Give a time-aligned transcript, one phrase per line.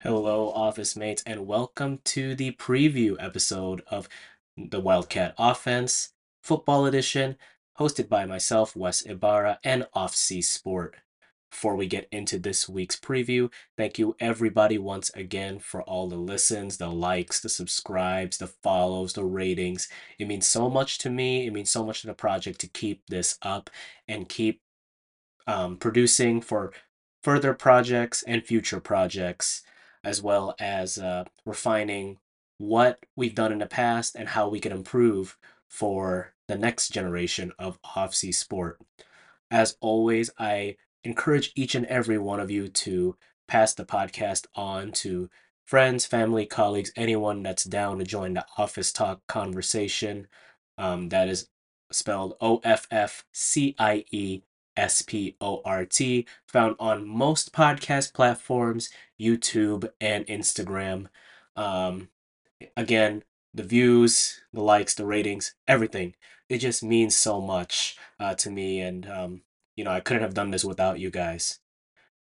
[0.00, 4.08] Hello, office mates, and welcome to the preview episode of
[4.56, 7.36] the Wildcat Offense Football Edition,
[7.78, 10.96] hosted by myself, Wes Ibarra, and Offcie Sport.
[11.56, 16.18] Before we get into this week's preview, thank you everybody once again for all the
[16.18, 19.88] listens, the likes, the subscribes, the follows, the ratings.
[20.18, 21.46] It means so much to me.
[21.46, 23.70] It means so much to the project to keep this up
[24.06, 24.60] and keep
[25.46, 26.74] um, producing for
[27.22, 29.62] further projects and future projects
[30.04, 32.18] as well as uh, refining
[32.58, 35.38] what we've done in the past and how we can improve
[35.68, 38.78] for the next generation of Offcie Sport.
[39.50, 43.16] As always, I encourage each and every one of you to
[43.48, 45.30] pass the podcast on to
[45.64, 50.26] friends, family, colleagues, anyone that's down to join the office talk conversation.
[50.76, 51.48] Um, that is
[51.90, 54.42] spelled O F F C I E
[54.76, 61.06] S P O R T, found on most podcast platforms, YouTube, and Instagram.
[61.54, 62.08] Um,
[62.76, 63.22] again,
[63.54, 66.14] the views, the likes, the ratings, everything.
[66.48, 68.80] It just means so much uh, to me.
[68.80, 69.40] And, um,
[69.76, 71.60] you know, I couldn't have done this without you guys.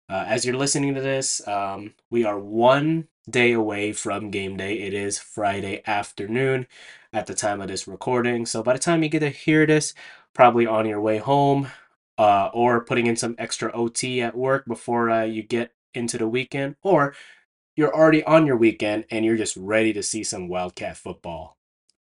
[0.08, 4.82] Uh, as you're listening to this, um, we are one day away from game day.
[4.82, 6.68] It is Friday afternoon
[7.12, 8.46] at the time of this recording.
[8.46, 9.96] So by the time you get to hear this,
[10.34, 11.70] probably on your way home,
[12.18, 16.28] uh, or putting in some extra OT at work before uh, you get into the
[16.28, 17.16] weekend, or
[17.76, 21.58] you're already on your weekend and you're just ready to see some Wildcat football.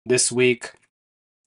[0.06, 0.74] This week,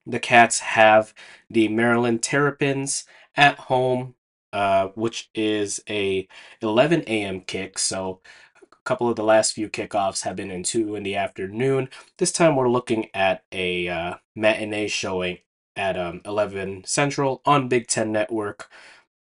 [0.04, 1.14] the Cats have
[1.48, 3.04] the Maryland Terrapins
[3.36, 4.14] at home,
[4.52, 6.28] uh, which is a
[6.60, 7.40] 11 a.m.
[7.40, 7.78] kick.
[7.78, 8.20] So
[8.62, 11.88] a couple of the last few kickoffs have been in two in the afternoon.
[12.18, 15.38] This time we're looking at a uh, matinee showing
[15.76, 18.68] at um, 11 Central on Big Ten Network.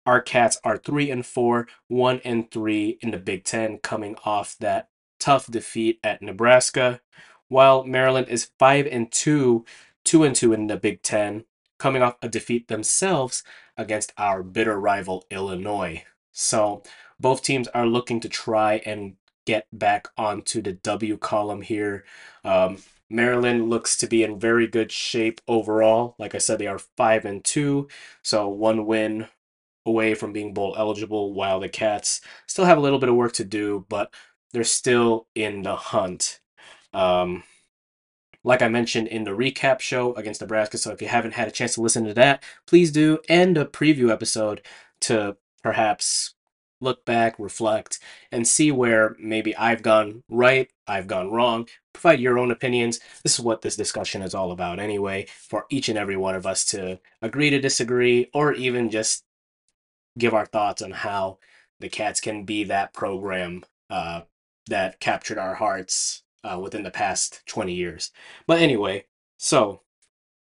[0.04, 4.56] Our Cats are three and four, one and three in the Big Ten, coming off
[4.58, 4.88] that
[5.20, 7.00] tough defeat at Nebraska,
[7.48, 9.64] while Maryland is five and two,
[10.04, 11.44] two and two in the Big Ten,
[11.82, 13.42] coming off a defeat themselves
[13.76, 16.04] against our bitter rival Illinois.
[16.30, 16.84] So
[17.18, 19.16] both teams are looking to try and
[19.46, 22.04] get back onto the W column here.
[22.44, 22.78] Um,
[23.10, 26.14] Maryland looks to be in very good shape overall.
[26.20, 27.88] Like I said, they are five and two,
[28.22, 29.26] so one win
[29.84, 31.32] away from being bowl eligible.
[31.34, 34.14] While the Cats still have a little bit of work to do, but
[34.52, 36.38] they're still in the hunt.
[36.94, 37.42] Um,
[38.44, 41.52] like I mentioned in the recap show against Nebraska, so if you haven't had a
[41.52, 44.62] chance to listen to that, please do, and a preview episode
[45.02, 46.34] to perhaps
[46.80, 48.00] look back, reflect,
[48.32, 51.68] and see where maybe I've gone right, I've gone wrong.
[51.92, 52.98] Provide your own opinions.
[53.22, 56.46] This is what this discussion is all about, anyway, for each and every one of
[56.46, 59.24] us to agree to disagree or even just
[60.18, 61.38] give our thoughts on how
[61.80, 64.22] the Cats can be that program uh,
[64.68, 68.10] that captured our hearts uh, within the past 20 years.
[68.46, 69.82] But anyway, so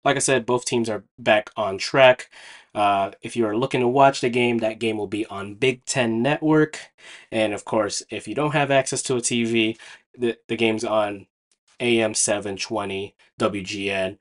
[0.03, 2.29] like I said, both teams are back on track.
[2.73, 5.83] Uh, if you are looking to watch the game, that game will be on Big
[5.85, 6.79] Ten Network.
[7.31, 9.77] And of course, if you don't have access to a TV,
[10.17, 11.27] the, the game's on
[11.79, 14.17] AM 720 WGN.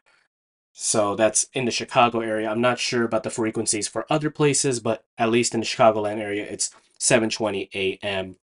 [0.73, 2.51] So that's in the Chicago area.
[2.51, 6.19] I'm not sure about the frequencies for other places, but at least in the Chicagoland
[6.19, 8.37] area, it's 720 AM.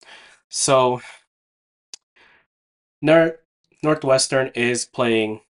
[0.48, 1.00] So
[3.02, 3.36] North
[3.82, 5.40] Northwestern is playing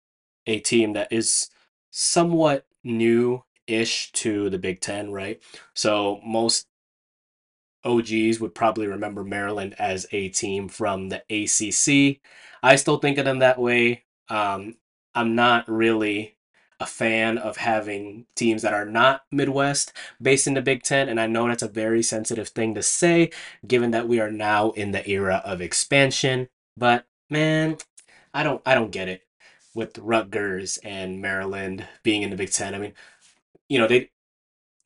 [0.47, 1.49] a team that is
[1.89, 5.41] somewhat new ish to the Big Ten, right?
[5.73, 6.67] So most
[7.83, 12.21] OGs would probably remember Maryland as a team from the ACC.
[12.63, 14.03] I still think of them that way.
[14.29, 14.75] Um,
[15.15, 16.37] I'm not really
[16.79, 21.19] a fan of having teams that are not Midwest based in the Big Ten, and
[21.19, 23.29] I know that's a very sensitive thing to say,
[23.67, 26.49] given that we are now in the era of expansion.
[26.77, 27.77] But man,
[28.33, 29.23] I don't, I don't get it
[29.73, 32.75] with Rutgers and Maryland being in the Big Ten.
[32.75, 32.93] I mean,
[33.69, 34.11] you know, they,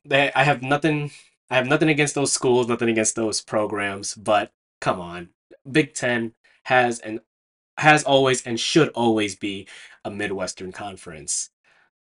[0.04, 1.10] they, I have nothing,
[1.50, 5.30] I have nothing against those schools, nothing against those programs, but come on,
[5.70, 6.32] Big Ten
[6.64, 7.20] has and
[7.78, 9.68] has always and should always be
[10.04, 11.50] a Midwestern conference.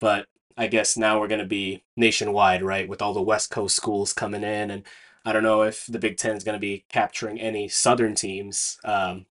[0.00, 0.26] But
[0.56, 2.88] I guess now we're going to be nationwide, right?
[2.88, 4.70] With all the West Coast schools coming in.
[4.70, 4.84] And
[5.24, 8.78] I don't know if the Big Ten is going to be capturing any Southern teams
[8.84, 9.26] um,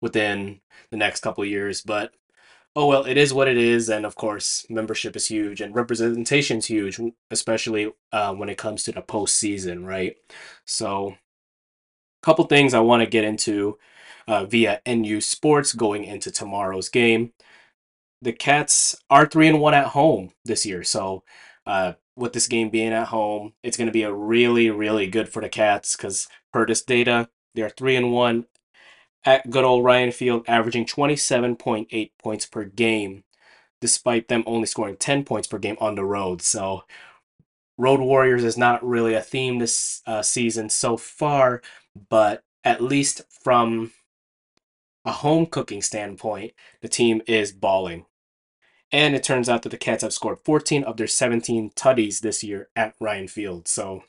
[0.00, 0.60] within
[0.90, 1.82] the next couple years.
[1.82, 2.12] But
[2.76, 6.58] oh well, it is what it is, and of course, membership is huge and representation
[6.58, 7.00] is huge,
[7.30, 10.16] especially uh, when it comes to the postseason, right?
[10.64, 11.16] So,
[12.22, 13.78] a couple things I want to get into
[14.28, 17.32] uh, via NU Sports going into tomorrow's game.
[18.22, 21.24] The Cats are three and one at home this year, so
[21.66, 25.28] uh, with this game being at home, it's going to be a really, really good
[25.28, 28.46] for the Cats because per this data, they're three and one
[29.24, 33.24] at good old Ryan Field, averaging 27.8 points per game,
[33.80, 36.42] despite them only scoring 10 points per game on the road.
[36.42, 36.84] So,
[37.76, 41.62] Road Warriors is not really a theme this uh, season so far,
[42.08, 43.92] but at least from
[45.04, 46.52] a home cooking standpoint,
[46.82, 48.04] the team is balling.
[48.92, 52.42] And it turns out that the Cats have scored 14 of their 17 tutties this
[52.42, 53.68] year at Ryan Field.
[53.68, 54.02] So,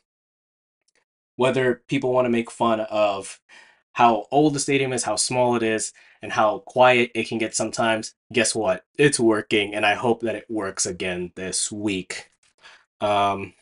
[1.36, 3.40] whether people want to make fun of
[3.94, 7.56] how old the stadium is, how small it is, and how quiet it can get
[7.56, 8.86] sometimes, guess what?
[8.98, 12.30] It's working, and I hope that it works again this week.
[13.00, 13.54] Um,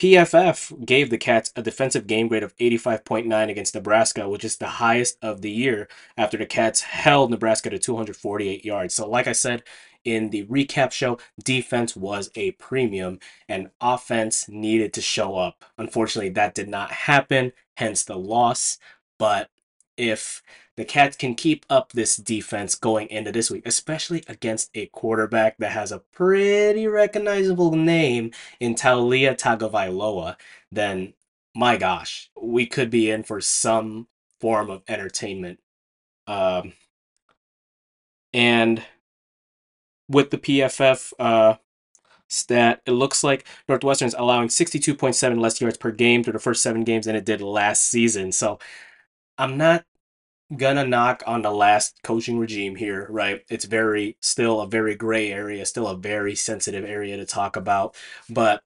[0.00, 4.66] PFF gave the Cats a defensive game grade of 85.9 against Nebraska, which is the
[4.66, 8.94] highest of the year after the Cats held Nebraska to 248 yards.
[8.94, 9.62] So, like I said
[10.02, 15.66] in the recap show, defense was a premium and offense needed to show up.
[15.76, 18.78] Unfortunately, that did not happen, hence the loss.
[19.20, 19.50] But
[19.98, 20.42] if
[20.78, 25.58] the Cats can keep up this defense going into this week, especially against a quarterback
[25.58, 28.30] that has a pretty recognizable name
[28.60, 30.36] in Taulia Tagovailoa,
[30.72, 31.12] then
[31.54, 34.08] my gosh, we could be in for some
[34.40, 35.60] form of entertainment.
[36.26, 36.72] Um,
[38.32, 38.82] and
[40.08, 41.56] with the PFF uh,
[42.26, 46.84] stat, it looks like Northwestern's allowing 62.7 less yards per game through the first seven
[46.84, 48.32] games than it did last season.
[48.32, 48.58] So
[49.40, 49.86] I'm not
[50.56, 53.42] gonna knock on the last coaching regime here, right?
[53.48, 57.96] It's very still a very gray area, still a very sensitive area to talk about,
[58.28, 58.62] but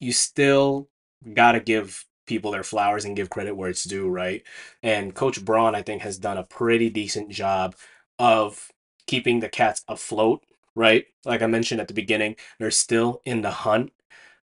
[0.00, 0.88] you still
[1.34, 4.42] gotta give people their flowers and give credit where it's due, right?
[4.82, 7.76] And Coach Braun, I think, has done a pretty decent job
[8.18, 8.72] of
[9.06, 10.42] keeping the Cats afloat,
[10.74, 11.06] right?
[11.26, 13.92] Like I mentioned at the beginning, they're still in the hunt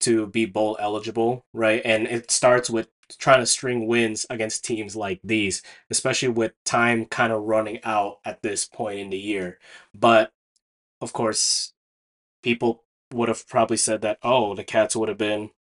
[0.00, 1.82] to be bowl eligible, right?
[1.84, 7.06] And it starts with trying to string wins against teams like these, especially with time
[7.06, 9.58] kind of running out at this point in the year.
[9.94, 10.32] But
[11.00, 11.72] of course,
[12.42, 15.50] people would have probably said that, oh, the Cats would have been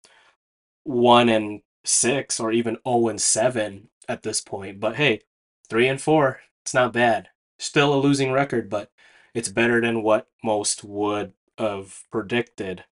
[0.84, 4.80] one and six or even 0 and seven at this point.
[4.80, 5.22] But hey,
[5.68, 7.28] three and four, it's not bad.
[7.58, 8.90] Still a losing record, but
[9.34, 12.84] it's better than what most would have predicted.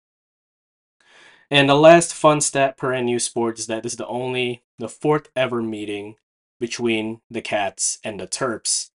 [1.50, 4.88] And the last fun stat per NU Sports is that this is the only, the
[4.88, 6.16] fourth ever meeting
[6.58, 8.90] between the Cats and the Terps.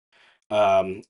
[0.49, 1.03] Um,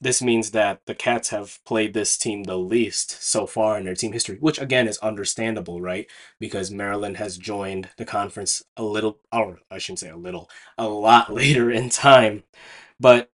[0.00, 3.94] this means that the Cats have played this team the least so far in their
[3.94, 6.06] team history, which again is understandable, right?
[6.38, 10.88] Because Maryland has joined the conference a little, or I shouldn't say a little, a
[10.88, 12.42] lot later in time.
[13.00, 13.30] But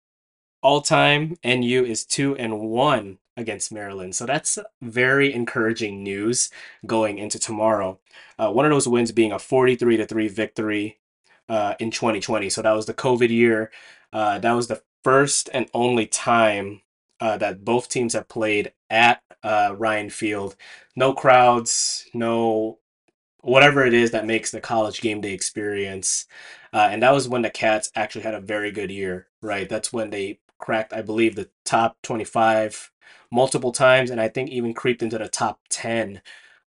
[0.63, 4.15] all time NU is two and one against Maryland.
[4.15, 6.51] So that's very encouraging news
[6.87, 7.99] going into tomorrow.
[8.39, 10.99] Uh, one of those wins being a 43 to 3 victory
[11.49, 12.51] uh, in 2020.
[12.51, 13.71] So that was the COVID year.
[14.13, 16.83] Uh, that was the first and only time
[17.21, 20.57] uh, that both teams have played at uh, Ryan Field.
[20.97, 22.79] No crowds, no
[23.43, 26.27] whatever it is that makes the college game day experience.
[26.73, 29.69] Uh, and that was when the Cats actually had a very good year, right?
[29.69, 32.91] That's when they cracked, I believe, the top 25
[33.31, 36.23] multiple times, and I think even creeped into the top 10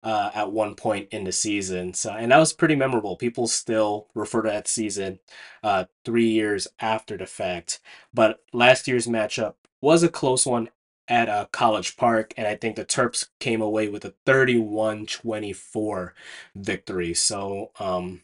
[0.03, 1.94] uh, at one point in the season.
[1.94, 3.18] So, and that was pretty memorable.
[3.18, 5.19] People still refer to that season
[5.64, 7.80] uh, three years after the fact.
[8.14, 10.69] But last year's matchup was a close one
[11.07, 16.14] at uh, College Park, and I think the Terps came away with a 31 24
[16.56, 17.14] victory.
[17.14, 18.21] So, um,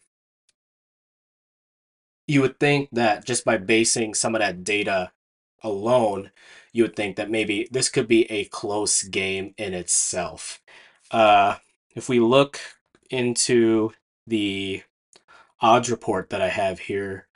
[2.27, 5.11] you would think that just by basing some of that data
[5.63, 6.31] alone,
[6.71, 10.61] you would think that maybe this could be a close game in itself.
[11.11, 11.55] Uh,
[11.95, 12.59] if we look
[13.09, 13.93] into
[14.27, 14.83] the
[15.61, 17.27] odds report that I have here,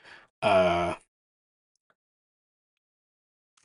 [0.42, 0.96] uh,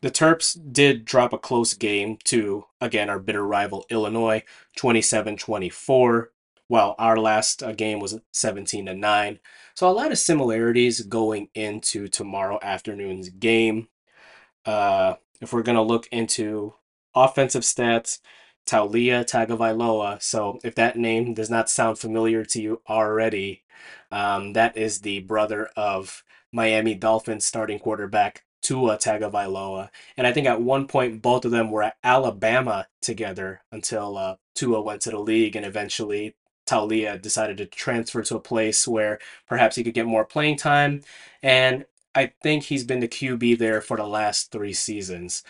[0.04, 4.42] the Terps did drop a close game to, again, our bitter rival Illinois,
[4.76, 6.30] 27 24,
[6.68, 9.40] while our last uh, game was 17 to 9.
[9.74, 13.88] So, a lot of similarities going into tomorrow afternoon's game.
[14.64, 16.74] Uh, if we're going to look into
[17.14, 18.20] offensive stats,
[18.66, 20.22] Taulia Tagovailoa.
[20.22, 23.62] So if that name does not sound familiar to you already,
[24.10, 29.90] um, that is the brother of Miami Dolphins starting quarterback Tua Tagovailoa.
[30.16, 34.36] And I think at one point both of them were at Alabama together until uh,
[34.54, 36.34] Tua went to the league and eventually
[36.66, 41.02] Taulia decided to transfer to a place where perhaps he could get more playing time.
[41.42, 45.42] And I think he's been the QB there for the last three seasons.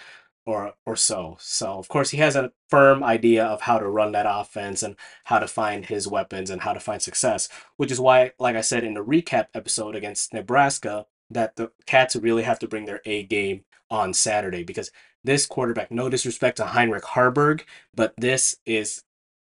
[0.47, 1.37] or or so.
[1.41, 4.97] So of course he has a firm idea of how to run that offense and
[5.25, 8.63] how to find his weapons and how to find success, which is why, like I
[8.63, 13.01] said in the recap episode against Nebraska, that the Cats really have to bring their
[13.07, 14.91] A game on Saturday because
[15.25, 17.63] this quarterback, no disrespect to Heinrich Haarberg,
[17.95, 19.05] but this is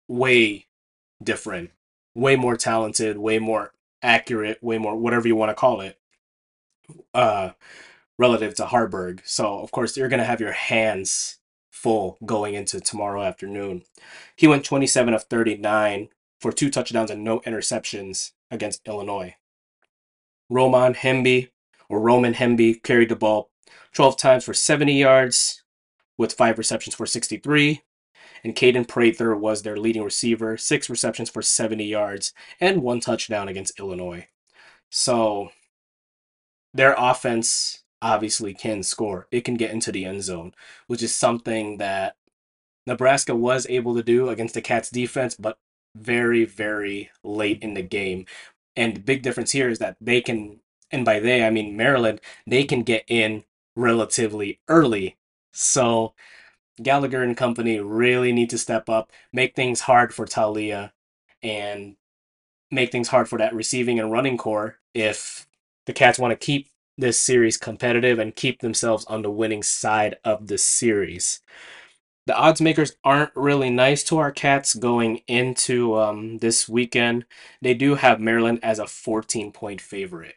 [0.07, 0.67] way
[1.23, 1.71] different,
[2.15, 5.97] way more talented, way more accurate, way more whatever you want to call it.
[7.13, 7.51] Uh
[8.17, 9.21] relative to Haarberg.
[9.25, 11.39] So, of course, you're going to have your hands
[11.69, 13.83] full going into tomorrow afternoon.
[14.35, 19.35] He went 27 of 39 for two touchdowns and no interceptions against Illinois.
[20.49, 21.49] Roman Hemby
[21.89, 23.51] or Roman Hemby carried the ball
[23.93, 25.63] 12 times for 70 yards
[26.17, 27.81] with five receptions for 63.
[28.43, 33.47] And Kaden Prather was their leading receiver, six receptions for 70 yards and one touchdown
[33.47, 34.27] against Illinois.
[34.89, 35.49] So
[36.75, 39.27] their offense obviously can score.
[39.31, 40.53] It can get into the end zone,
[40.87, 42.17] which is something that
[42.85, 45.57] Nebraska was able to do against the Cats defense, but
[45.95, 48.25] very, very late in the game.
[48.75, 50.59] And the big difference here is that they can,
[50.91, 53.45] and by they, I mean Maryland, they can get in
[53.77, 55.15] relatively early.
[55.53, 56.13] So
[56.83, 60.91] Gallagher and company really need to step up, make things hard for Taulia,
[61.41, 61.95] and
[62.69, 65.47] make things hard for that receiving and running corps if
[65.85, 70.17] the Cats want to keep this series competitive and keep themselves on the winning side
[70.23, 71.41] of the series.
[72.25, 77.25] The odds makers aren't really nice to our Cats going into um, this weekend.
[77.61, 80.35] They do have Maryland as a 14 point favorite,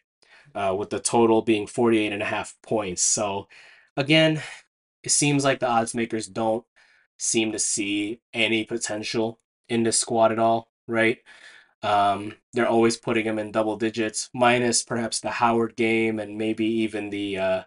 [0.55, 3.03] uh, with the total being 48 and a half points.
[3.03, 3.49] So,
[3.97, 4.43] again,
[5.03, 6.65] it seems like the odds makers don't
[7.17, 11.19] seem to see any potential in this squad at all, right?
[11.83, 16.67] Um, they're always putting him in double digits, minus perhaps the Howard game and maybe
[16.67, 17.63] even the uh,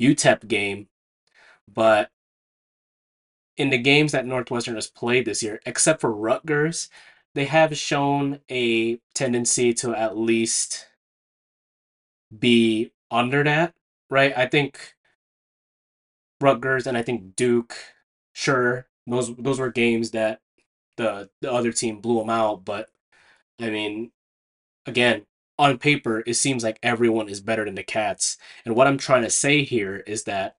[0.00, 0.88] UTEP game.
[1.68, 2.10] But
[3.58, 6.88] in the games that Northwestern has played this year, except for Rutgers,
[7.34, 10.86] they have shown a tendency to at least
[12.36, 13.74] be under that,
[14.08, 14.32] right?
[14.34, 14.94] I think
[16.40, 17.76] Rutgers and I think Duke,
[18.32, 20.40] sure, those those were games that
[20.96, 22.88] the the other team blew them out, but
[23.60, 24.12] I mean,
[24.90, 25.24] again,
[25.58, 28.36] on paper, it seems like everyone is better than the Cats.
[28.64, 30.56] And what I'm trying to say here is that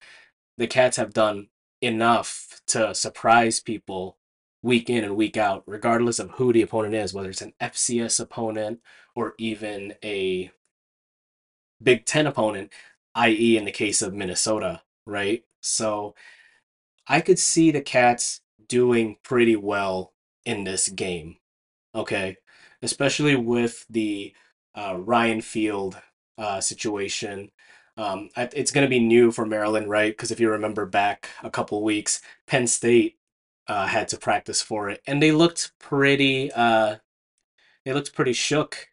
[0.57, 1.47] the Cats have done
[1.81, 4.17] enough to surprise people
[4.63, 8.19] week in and week out, regardless of who the opponent is, whether it's an FCS
[8.19, 8.79] opponent
[9.15, 10.51] or even a
[11.81, 12.71] Big Ten opponent,
[13.15, 15.43] i.e., in the case of Minnesota, right?
[15.61, 16.15] So
[17.07, 20.13] I could see the Cats doing pretty well
[20.45, 21.37] in this game.
[21.95, 22.37] Okay
[22.81, 24.33] especially with the
[24.75, 25.97] uh, Ryan Field
[26.37, 27.51] uh, situation.
[27.97, 30.11] Um, it's going to be new for Maryland, right?
[30.11, 33.17] Because if you remember back a couple weeks, Penn State
[33.67, 36.51] uh, had to practice for it, and they looked pretty.
[36.51, 36.97] Uh,
[37.85, 38.87] they looked pretty shook,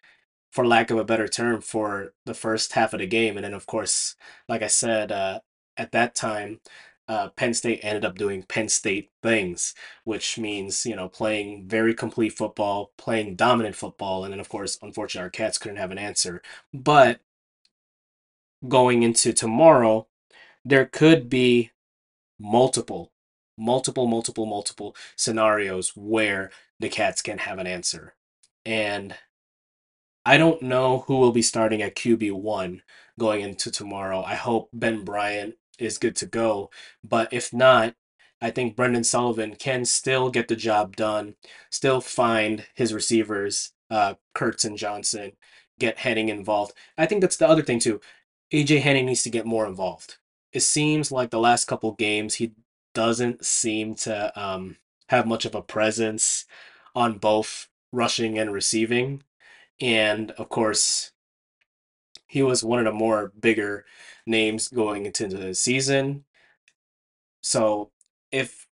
[0.51, 3.55] for lack of a better term, for the first half of the game, and then
[3.55, 4.17] of course,
[4.49, 5.41] like I said, uh,
[5.77, 6.61] at that time,
[7.09, 9.75] uh, Penn State ended up doing Penn State things,
[10.05, 14.25] which means, you know, playing very complete football, playing dominant football.
[14.25, 16.43] And then, of course, unfortunately, our Cats couldn't have an answer.
[16.73, 17.21] But
[18.67, 20.07] going into tomorrow,
[20.65, 21.71] there could be
[22.39, 23.13] multiple,
[23.57, 28.15] multiple, multiple, multiple scenarios where the Cats can have an answer.
[28.67, 29.15] And
[30.27, 32.81] I don't know who will be starting at QB1
[33.19, 34.23] going into tomorrow.
[34.23, 36.71] I hope Ben Bryant is good to go.
[37.03, 37.95] But if not,
[38.41, 41.35] I think Brendan Sullivan can still get the job done,
[41.71, 45.33] still find his receivers, uh, Kirtz and Johnson,
[45.79, 46.73] get Henning involved.
[46.97, 48.01] I think that's the other thing too.
[48.53, 50.17] AJ Henning needs to get more involved.
[50.53, 52.53] It seems like the last couple games he
[52.95, 54.77] doesn't seem to um,
[55.09, 56.47] have much of a presence
[56.95, 59.23] on both rushing and receiving.
[59.81, 61.13] And of course,
[62.27, 63.85] he was one of the more bigger
[64.29, 66.25] names going into the season.
[67.41, 67.91] So
[68.31, 68.67] if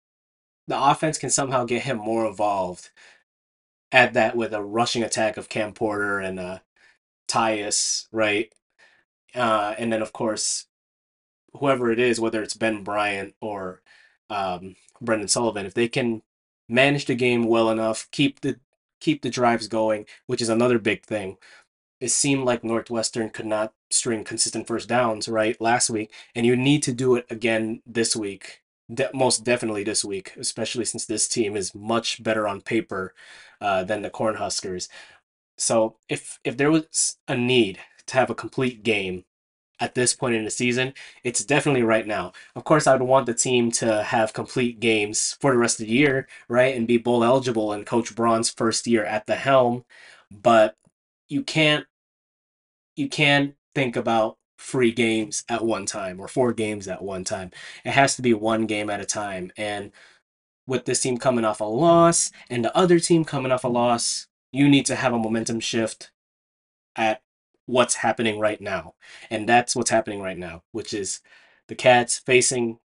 [0.69, 2.91] the offense can somehow get him more involved,
[3.93, 6.59] add that with a rushing attack of Cam Porter and uh,
[7.29, 8.53] Tyus, right?
[9.35, 10.67] Uh, and then of course,
[11.55, 13.83] whoever it is, whether it's Ben Bryant or
[14.31, 16.23] um, Brendan Sullivan, if they can
[16.69, 18.59] manage the game well enough, keep the
[19.01, 21.37] keep the drives going, which is another big thing
[22.01, 26.57] it seemed like Northwestern could not string consistent first downs right last week, and you
[26.57, 28.63] need to do it again this week.
[28.93, 33.15] De- most definitely this week, especially since this team is much better on paper
[33.61, 34.89] uh, than the Cornhuskers.
[35.57, 39.25] So if if there was a need to have a complete game,
[39.81, 42.33] at this point in the season, it's definitely right now.
[42.55, 45.87] Of course, I would want the team to have complete games for the rest of
[45.87, 49.85] the year, right, and be bowl eligible in Coach Braun's first year at the helm.
[50.31, 50.77] But
[51.29, 51.87] you can't
[52.97, 57.51] you can't think about free games at one time or four games at one time.
[57.85, 59.53] It has to be one game at a time.
[59.57, 59.93] And
[60.67, 64.27] with this team coming off a loss and the other team coming off a loss,
[64.53, 66.11] you need to have a momentum shift
[66.97, 67.23] at
[67.67, 68.95] what's happening right now.
[69.31, 71.21] And that's what's happening right now, which is
[71.69, 72.79] the Cats facing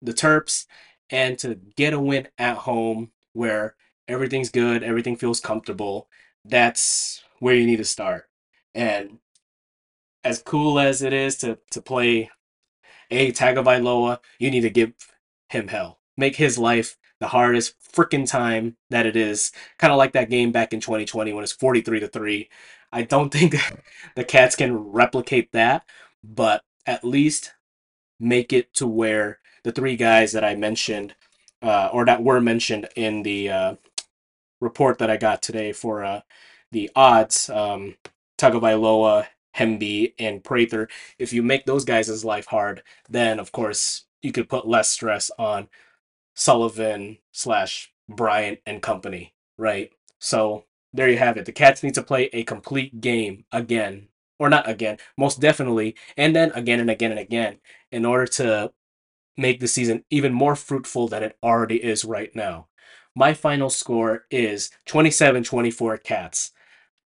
[0.00, 0.66] the Terps
[1.10, 3.76] and to get a win at home where
[4.08, 6.08] everything's good, everything feels comfortable.
[6.44, 8.28] That's where you need to start.
[8.72, 9.18] And
[10.22, 12.30] as cool as it is to, to play
[13.10, 14.92] a Tagovailoa, you need to give
[15.48, 15.98] him hell.
[16.16, 19.50] Make his life the hardest freaking time that it is.
[19.76, 22.48] Kind of like that game back in 2020 when it's 43 to 3.
[22.92, 23.56] I don't think
[24.14, 25.84] the Cats can replicate that,
[26.22, 27.54] but at least
[28.20, 31.16] make it to where the three guys that I mentioned,
[31.60, 33.74] uh, or that were mentioned in the uh,
[34.60, 36.20] report that I got today for uh,
[36.72, 37.96] the odds, um,
[38.38, 39.26] Tagovailoa,
[39.56, 40.88] Hemby, and Prather,
[41.18, 45.30] if you make those guys' life hard, then of course you could put less stress
[45.38, 45.68] on
[46.34, 49.90] Sullivan slash Bryant and company, right?
[50.18, 51.44] So there you have it.
[51.46, 56.34] The Cats need to play a complete game again, or not again, most definitely, and
[56.34, 57.58] then again and again and again
[57.90, 58.72] in order to
[59.36, 62.66] make the season even more fruitful than it already is right now.
[63.14, 66.52] My final score is 27 24 Cats.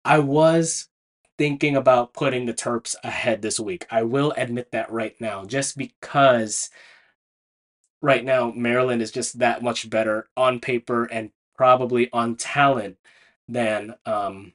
[0.04, 0.88] I was
[1.38, 3.86] thinking about putting the Terps ahead this week.
[3.90, 6.70] I will admit that right now, just because
[8.00, 12.96] right now Maryland is just that much better on paper and probably on talent
[13.48, 14.52] than um,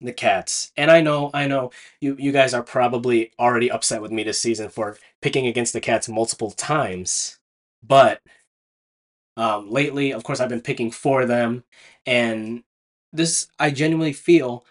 [0.00, 0.72] the Cats.
[0.76, 1.70] And I know, I know
[2.00, 5.80] you you guys are probably already upset with me this season for picking against the
[5.80, 7.38] Cats multiple times,
[7.82, 8.20] but
[9.36, 11.64] um, lately, of course, I've been picking for them,
[12.06, 12.62] and
[13.16, 14.64] this I genuinely feel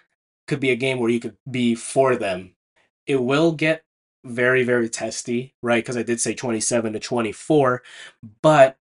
[0.47, 2.55] could be a game where you could be for them.
[3.07, 3.84] It will get
[4.23, 5.84] very very testy, right?
[5.84, 7.84] Because I did say 27 to 24,
[8.41, 8.77] but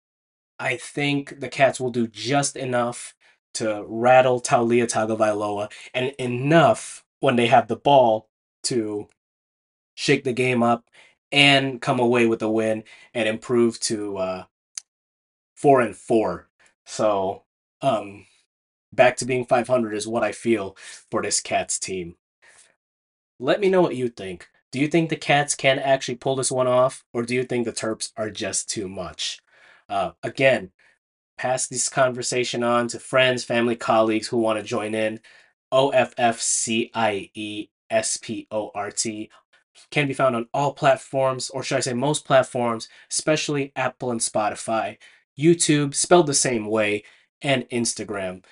[0.58, 3.14] I think the Cats will do just enough
[3.54, 8.28] to rattle Taulia Tagovailoa and enough when they have the ball
[8.64, 9.08] to
[9.94, 10.84] shake the game up
[11.30, 14.44] and come away with a win and improve to uh,
[15.56, 16.48] four and four.
[16.84, 17.42] So
[17.80, 18.26] um,
[18.92, 20.76] back to being 500 is what I feel
[21.10, 22.16] for this Cats team.
[23.38, 24.48] Let me know what you think.
[24.70, 27.64] Do you think the Cats can actually pull this one off, or do you think
[27.64, 29.40] the Terps are just too much?
[29.88, 30.70] Uh, again,
[31.36, 35.20] pass this conversation on to friends, family, colleagues who want to join in.
[35.70, 39.30] O F F C I E S P O R T
[39.90, 44.20] can be found on all platforms, or should I say most platforms, especially Apple and
[44.20, 44.98] Spotify,
[45.38, 47.04] YouTube, spelled the same way,
[47.40, 48.44] and Instagram.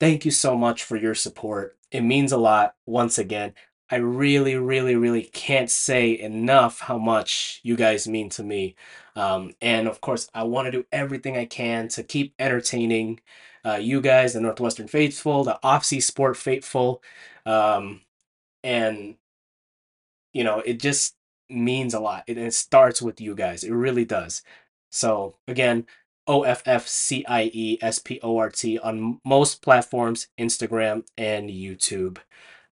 [0.00, 1.76] Thank you so much for your support.
[1.90, 3.54] It means a lot once again.
[3.90, 8.76] I really, really, really can't say enough how much you guys mean to me.
[9.16, 13.20] Um, and of course, I want to do everything I can to keep entertaining
[13.64, 17.02] uh, you guys, the Northwestern faithful, the Offcie Sport faithful.
[17.46, 18.02] Um,
[18.62, 19.16] and,
[20.32, 21.16] you know, it just
[21.48, 22.24] means a lot.
[22.26, 23.64] It, it starts with you guys.
[23.64, 24.42] It really does.
[24.90, 25.86] So, again,
[26.28, 31.04] O F F C I E S P O R T on most platforms, Instagram
[31.16, 32.18] and YouTube.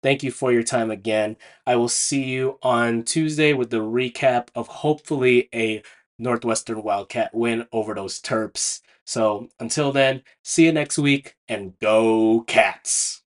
[0.03, 1.37] Thank you for your time again.
[1.67, 5.83] I will see you on Tuesday with the recap of hopefully a
[6.19, 8.81] Northwestern Wildcat win over those Terps.
[9.05, 13.23] So until then, see you next week and go Cats.